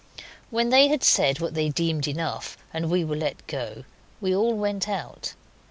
When 0.49 0.69
they 0.69 0.87
had 0.87 1.03
said 1.03 1.39
what 1.39 1.53
they 1.53 1.69
deemed 1.69 2.07
enough 2.07 2.57
and 2.73 2.89
we 2.89 3.05
were 3.05 3.15
let 3.15 3.45
go, 3.45 3.83
we 4.19 4.35
all 4.35 4.55
went 4.55 4.89
out. 4.89 5.35